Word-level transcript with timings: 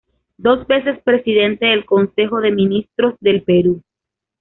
Dos 0.39 0.65
veces 0.65 0.99
Presidente 1.03 1.67
del 1.67 1.85
Consejo 1.85 2.41
de 2.41 2.51
Ministros 2.51 3.13
del 3.19 3.43
Perú. 3.43 3.83